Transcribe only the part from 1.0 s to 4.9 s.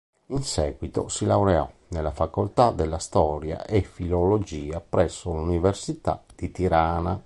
si laureò nella Facoltà della Storia e Filologia